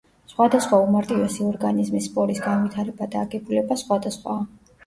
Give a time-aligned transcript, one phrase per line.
[0.29, 4.73] სხვადასხვა უმარტივესი ორგანიზმის სპორის განვითარება და აგებულება სხვადასხვაა.